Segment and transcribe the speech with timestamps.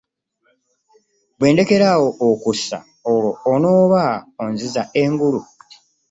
[1.37, 2.77] Bwendekerawo okussa
[3.11, 4.03] olwo onoba
[4.43, 5.41] onziza engulu.